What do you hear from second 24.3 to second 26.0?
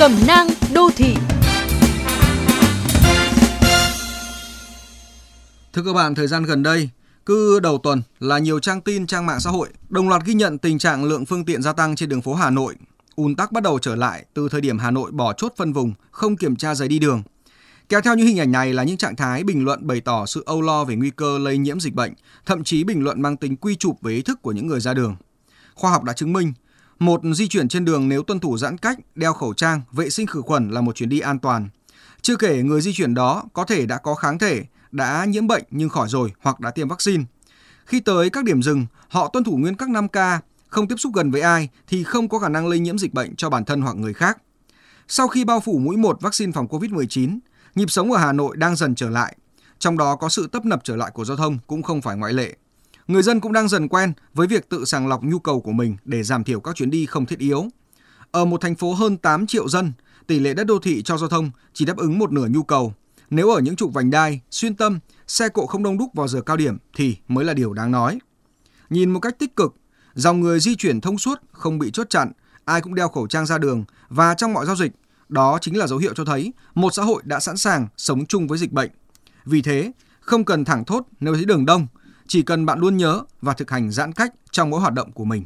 của những người ra đường. Khoa